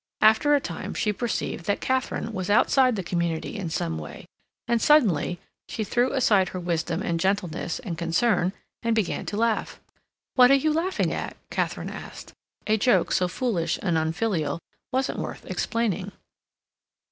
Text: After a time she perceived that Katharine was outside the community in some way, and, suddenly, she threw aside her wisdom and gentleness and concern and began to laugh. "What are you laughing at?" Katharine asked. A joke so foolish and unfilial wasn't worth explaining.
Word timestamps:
After 0.21 0.55
a 0.55 0.59
time 0.59 0.95
she 0.95 1.13
perceived 1.13 1.65
that 1.65 1.79
Katharine 1.79 2.33
was 2.33 2.49
outside 2.49 2.95
the 2.95 3.03
community 3.03 3.55
in 3.55 3.69
some 3.69 3.99
way, 3.99 4.25
and, 4.67 4.81
suddenly, 4.81 5.39
she 5.69 5.83
threw 5.83 6.13
aside 6.13 6.49
her 6.49 6.59
wisdom 6.59 7.03
and 7.03 7.19
gentleness 7.19 7.77
and 7.77 7.99
concern 7.99 8.51
and 8.81 8.95
began 8.95 9.27
to 9.27 9.37
laugh. 9.37 9.79
"What 10.33 10.49
are 10.49 10.55
you 10.55 10.73
laughing 10.73 11.13
at?" 11.13 11.37
Katharine 11.51 11.91
asked. 11.91 12.33
A 12.65 12.77
joke 12.77 13.11
so 13.11 13.27
foolish 13.27 13.77
and 13.83 13.95
unfilial 13.95 14.57
wasn't 14.91 15.19
worth 15.19 15.45
explaining. 15.45 16.11